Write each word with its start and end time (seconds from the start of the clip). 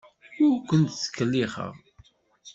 Ur 0.45 0.53
kent-ttkellixeɣ. 0.67 1.73